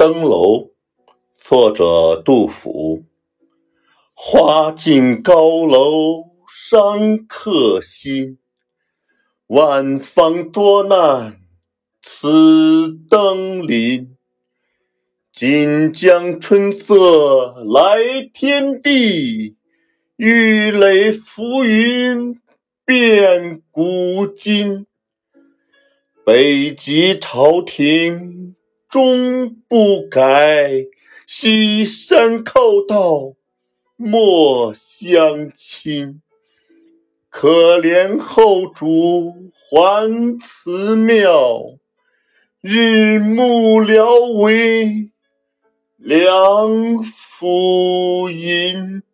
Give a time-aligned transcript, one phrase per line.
[0.00, 0.70] 登楼，
[1.36, 3.04] 作者杜甫。
[4.14, 8.38] 花尽高楼伤客心，
[9.48, 11.42] 万方多难
[12.00, 14.16] 此登临。
[15.30, 17.98] 锦江春色来
[18.32, 19.58] 天地，
[20.16, 22.40] 玉垒浮云
[22.86, 24.86] 变古今。
[26.24, 28.39] 北极朝廷
[28.90, 30.86] 终不改，
[31.24, 33.36] 西山寇盗
[33.94, 36.20] 莫相侵。
[37.28, 41.78] 可怜后主还祠庙，
[42.60, 45.12] 日暮聊为
[45.96, 49.04] 梁甫吟。